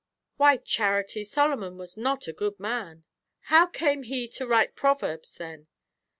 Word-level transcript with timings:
"Why, 0.37 0.57
Charity, 0.57 1.23
Solomon 1.23 1.77
was 1.77 1.95
not 1.95 2.27
a 2.27 2.33
good 2.33 2.59
man." 2.59 3.03
"How 3.53 3.67
came 3.67 4.01
he 4.01 4.27
to 4.29 4.47
write 4.47 4.75
proverbs, 4.75 5.35
then?" 5.35 5.67